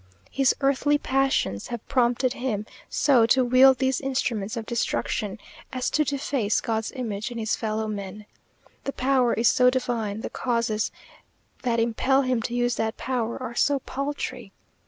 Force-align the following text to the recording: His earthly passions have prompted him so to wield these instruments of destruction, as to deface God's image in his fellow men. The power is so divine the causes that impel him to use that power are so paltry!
His 0.31 0.55
earthly 0.61 0.97
passions 0.97 1.67
have 1.67 1.87
prompted 1.87 2.33
him 2.33 2.65
so 2.89 3.27
to 3.27 3.45
wield 3.45 3.77
these 3.77 4.01
instruments 4.01 4.57
of 4.57 4.65
destruction, 4.65 5.37
as 5.71 5.91
to 5.91 6.03
deface 6.03 6.59
God's 6.59 6.91
image 6.93 7.29
in 7.29 7.37
his 7.37 7.55
fellow 7.55 7.87
men. 7.87 8.25
The 8.85 8.93
power 8.93 9.31
is 9.35 9.47
so 9.47 9.69
divine 9.69 10.21
the 10.21 10.29
causes 10.31 10.91
that 11.61 11.79
impel 11.79 12.23
him 12.23 12.41
to 12.41 12.55
use 12.55 12.77
that 12.77 12.97
power 12.97 13.37
are 13.39 13.53
so 13.53 13.77
paltry! 13.77 14.51